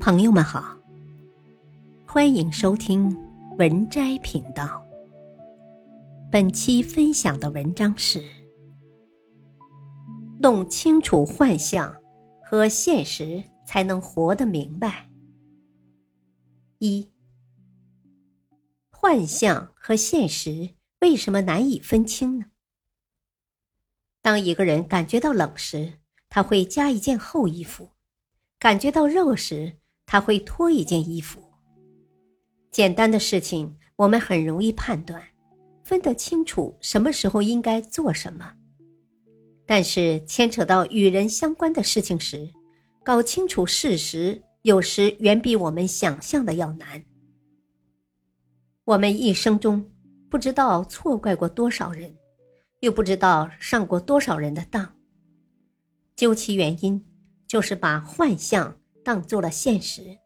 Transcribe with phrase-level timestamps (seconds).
[0.00, 0.78] 朋友们好，
[2.06, 3.14] 欢迎收听
[3.58, 4.82] 文摘频道。
[6.30, 8.22] 本期分享的文章是：
[10.40, 11.94] 弄清楚幻象
[12.44, 15.10] 和现实，才能活得明白。
[16.78, 17.10] 一、
[18.90, 22.46] 幻象和现实为什么难以分清呢？
[24.22, 25.94] 当一个人感觉到冷时，
[26.28, 27.86] 他会加一件厚衣服；
[28.60, 29.78] 感觉到热时，
[30.10, 31.38] 他会脱一件衣服。
[32.70, 35.22] 简单的事情，我们很容易判断，
[35.84, 38.54] 分得清楚什么时候应该做什么。
[39.66, 42.48] 但是牵扯到与人相关的事情时，
[43.04, 47.04] 搞清楚事实，有时远比我们想象的要难。
[48.86, 49.90] 我们一生中
[50.30, 52.16] 不知道错怪过多少人，
[52.80, 54.90] 又不知道上过多少人的当。
[56.16, 57.04] 究其原因，
[57.46, 58.74] 就是把幻象。
[59.04, 60.18] 当做了现实，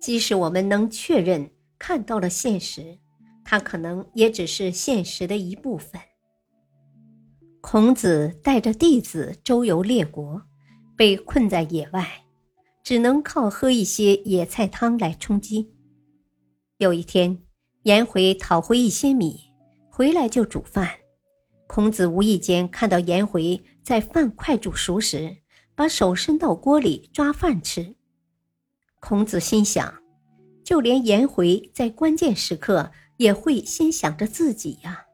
[0.00, 2.98] 即使我们能确认看到了现实，
[3.44, 6.00] 它可能也只是现实的一部分。
[7.60, 10.42] 孔子带着弟子周游列国，
[10.96, 12.24] 被困在野外，
[12.82, 15.70] 只能靠喝一些野菜汤来充饥。
[16.78, 17.42] 有一天，
[17.82, 19.52] 颜回讨回一些米，
[19.90, 20.88] 回来就煮饭。
[21.66, 25.36] 孔子无意间看到颜回在饭快煮熟时。
[25.80, 27.94] 把手伸到锅里抓饭吃，
[29.00, 29.94] 孔子心想：
[30.62, 35.06] 就连颜回在关键时刻也会先想着自己呀。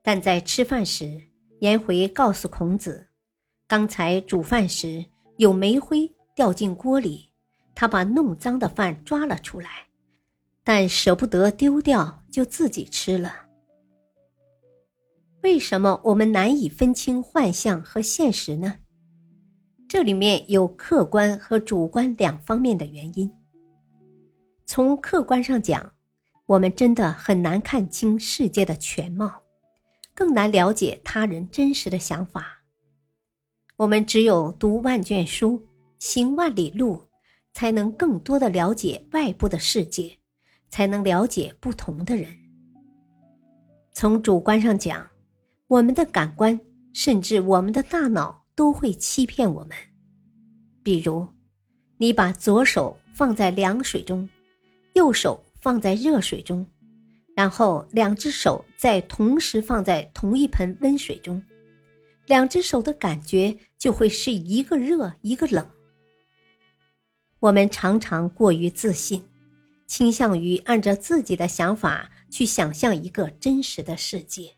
[0.00, 1.20] 但在吃饭时，
[1.58, 3.08] 颜回告诉孔子，
[3.66, 5.04] 刚才煮饭时
[5.38, 7.32] 有煤灰掉进锅里，
[7.74, 9.88] 他把弄脏的饭抓了出来，
[10.62, 13.34] 但舍不得丢掉，就自己吃了。
[15.42, 18.76] 为什么我们难以分清幻象和现实呢？
[19.92, 23.30] 这里面有客观和主观两方面的原因。
[24.64, 25.92] 从客观上讲，
[26.46, 29.42] 我们真的很难看清世界的全貌，
[30.14, 32.62] 更难了解他人真实的想法。
[33.76, 35.62] 我们只有读万卷书，
[35.98, 37.06] 行万里路，
[37.52, 40.16] 才能更多的了解外部的世界，
[40.70, 42.34] 才能了解不同的人。
[43.92, 45.06] 从主观上讲，
[45.66, 46.58] 我们的感官，
[46.94, 48.40] 甚至我们的大脑。
[48.54, 49.70] 都会欺骗我们，
[50.82, 51.28] 比如，
[51.96, 54.28] 你把左手放在凉水中，
[54.94, 56.66] 右手放在热水中，
[57.36, 61.42] 然后两只手再同时放在同一盆温水中，
[62.26, 65.66] 两只手的感觉就会是一个热一个冷。
[67.38, 69.24] 我们常常过于自信，
[69.86, 74.54] 倾向于按照自己的想法去想象一个真实的世界。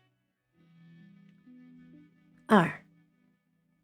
[2.47, 2.81] 二。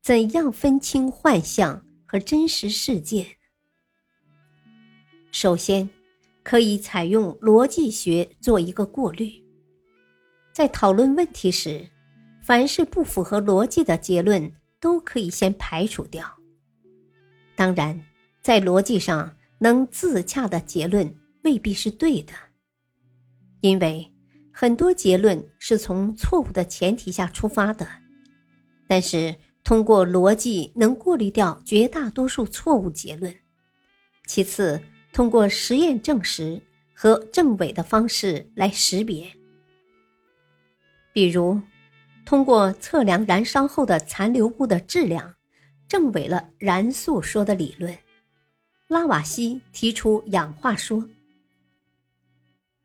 [0.02, 3.26] 怎样分清幻象和真实世界？
[5.32, 5.90] 首先，
[6.44, 9.32] 可以采用逻辑学做一个过滤。
[10.52, 11.90] 在讨论问题时，
[12.44, 14.52] 凡是不符合逻辑的结论
[14.82, 16.30] 都可以先排除掉。
[17.56, 17.98] 当然，
[18.42, 22.34] 在逻辑上能自洽的结论未必是对的，
[23.62, 24.06] 因为
[24.52, 27.88] 很多结论是从错误的前提下出发的，
[28.86, 29.34] 但是。
[29.64, 33.34] 通过逻辑能过滤掉绝大多数错误结论。
[34.26, 34.82] 其次，
[35.14, 36.62] 通过实验证实
[36.94, 39.32] 和证伪的方式来识别。
[41.14, 41.62] 比如，
[42.26, 45.36] 通过测量燃烧后的残留物的质量，
[45.88, 47.98] 证伪了燃素说的理论。
[48.88, 51.08] 拉瓦锡提出氧化说。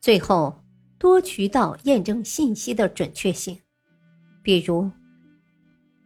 [0.00, 0.62] 最后，
[0.98, 3.58] 多渠道验证信息的准确性，
[4.42, 4.90] 比如。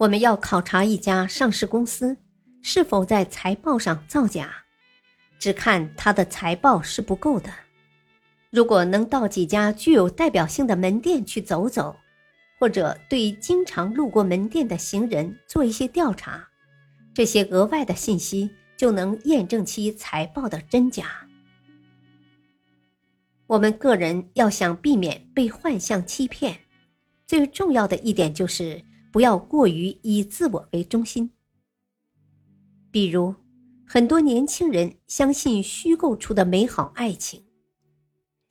[0.01, 2.17] 我们要考察一家上市公司
[2.63, 4.51] 是否在财报上造假，
[5.39, 7.53] 只看它的财报是不够的。
[8.49, 11.95] 如果能到几家具有代表性的门店去走走，
[12.59, 16.49] 或者对经常路过门店的行人做一些调查，
[17.13, 21.29] 这些额外的信息就能验证其财报的真假。
[23.47, 26.59] 我们个人要想避免被幻象欺骗，
[27.27, 28.83] 最重要的一点就是。
[29.11, 31.31] 不要过于以自我为中心。
[32.91, 33.35] 比如，
[33.87, 37.45] 很多年轻人相信虚构出的美好爱情，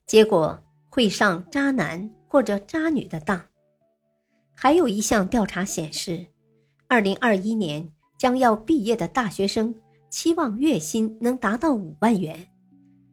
[0.06, 3.42] 结果会上渣男或者渣女的当。
[4.54, 6.26] 还有一项调查显示，
[6.86, 9.74] 二零二一年将要毕业的大学生
[10.10, 12.46] 期望月薪能达到五万元，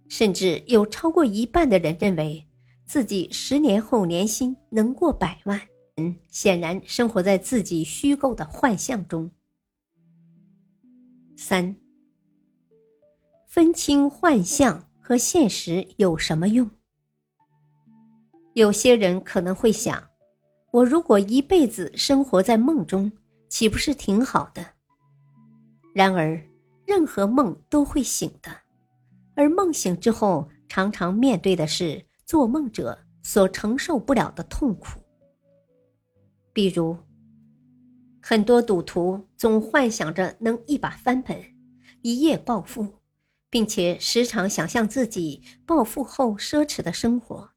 [0.10, 2.46] 甚至有超过一半的人认为
[2.86, 5.62] 自己十年后年薪能过百万。
[5.98, 9.32] 人显然生活在自己虚构的幻象中。
[11.36, 11.76] 三，
[13.48, 16.70] 分清幻象和现实有什么用？
[18.54, 20.08] 有些人可能会想：
[20.70, 23.12] 我如果一辈子生活在梦中，
[23.50, 24.64] 岂不是挺好的？
[25.96, 26.40] 然而，
[26.86, 28.52] 任何梦都会醒的，
[29.34, 35.00] 而梦醒之后，常常面对的是做梦者所承受不了的痛苦。
[36.58, 36.98] 比如，
[38.20, 41.40] 很多赌徒总幻想着能一把翻本，
[42.02, 42.96] 一夜暴富，
[43.48, 47.52] 并且时常想象自己暴富后奢侈的生活，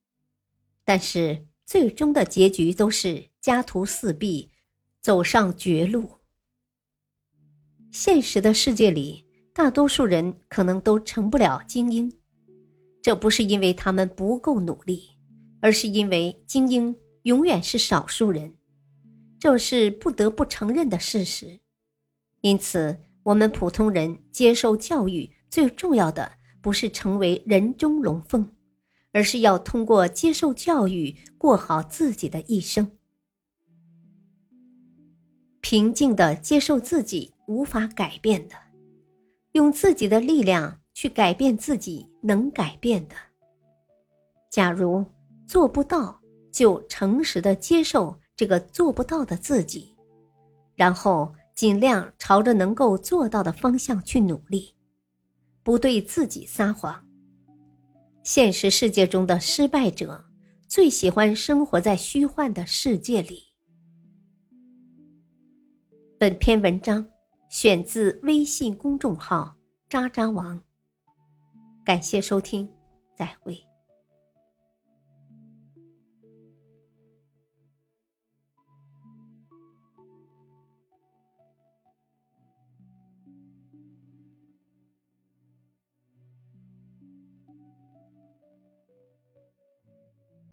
[0.84, 4.50] 但是最终的结局都是家徒四壁，
[5.00, 6.18] 走上绝路。
[7.90, 9.24] 现实的世界里，
[9.54, 12.12] 大多数人可能都成不了精英，
[13.00, 15.08] 这不是因为他们不够努力，
[15.62, 18.54] 而是因为精英永远是少数人，
[19.40, 21.58] 这是不得不承认的事实。
[22.42, 28.48] 因此，我们普通人接受教育最重要的不是成为人中龙凤，
[29.12, 32.92] 而是要通过接受教育过好自己的一生，
[35.60, 37.32] 平静的接受自己。
[37.46, 38.54] 无法改变的，
[39.54, 43.16] 用自己的力量去改变自己能改变的。
[44.48, 45.04] 假如
[45.48, 46.20] 做不到，
[46.52, 49.94] 就诚实的接受这个做不到的自己，
[50.74, 54.74] 然后尽量朝着能够做到的方向去努力，
[55.62, 57.06] 不对自己撒谎。
[58.22, 60.24] 现实世界中的失败者
[60.66, 63.42] 最喜欢生活在虚幻的世界里。
[66.18, 67.06] 本篇文章。
[67.50, 69.56] 选自微信公众号
[69.90, 70.62] “渣渣王”，
[71.84, 72.72] 感谢收听，
[73.16, 73.69] 再会。